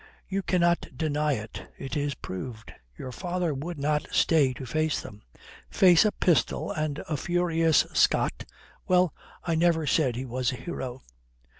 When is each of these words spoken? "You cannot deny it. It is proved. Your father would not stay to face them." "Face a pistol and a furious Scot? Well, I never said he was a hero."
"You 0.27 0.41
cannot 0.41 0.87
deny 0.97 1.33
it. 1.33 1.67
It 1.77 1.95
is 1.95 2.15
proved. 2.15 2.73
Your 2.97 3.11
father 3.11 3.53
would 3.53 3.77
not 3.77 4.07
stay 4.11 4.51
to 4.53 4.65
face 4.65 4.99
them." 4.99 5.21
"Face 5.69 6.05
a 6.05 6.11
pistol 6.11 6.71
and 6.71 7.03
a 7.07 7.15
furious 7.15 7.85
Scot? 7.93 8.45
Well, 8.87 9.13
I 9.43 9.53
never 9.53 9.85
said 9.85 10.15
he 10.15 10.25
was 10.25 10.51
a 10.51 10.55
hero." 10.55 11.03